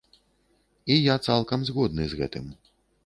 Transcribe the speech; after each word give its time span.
І 0.95 0.97
я 0.97 1.15
цалкам 1.27 1.59
згодны 1.71 2.03
з 2.15 2.21
гэтым. 2.23 2.45